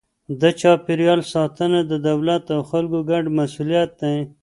[0.41, 4.17] د چاپیریال ساتنه د دولت او خلکو ګډه مسئولیت دی.